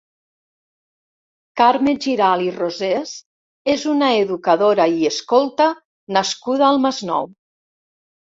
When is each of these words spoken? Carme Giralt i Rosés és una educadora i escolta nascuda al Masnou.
Carme 1.61 1.91
Giralt 2.05 2.45
i 2.45 2.53
Rosés 2.55 3.11
és 3.75 3.85
una 3.93 4.09
educadora 4.23 4.87
i 4.95 5.05
escolta 5.11 5.67
nascuda 6.17 6.67
al 6.69 6.81
Masnou. 6.87 7.29